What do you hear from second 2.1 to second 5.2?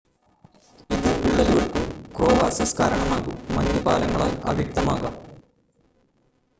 crevasses കാരണമാകും മഞ്ഞ് പാലങ്ങളാൽ അവ്യക്തമാകാം